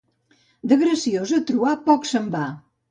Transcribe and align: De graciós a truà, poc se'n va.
De 0.71 0.79
graciós 0.85 1.37
a 1.39 1.43
truà, 1.53 1.77
poc 1.91 2.13
se'n 2.15 2.31
va. 2.39 2.47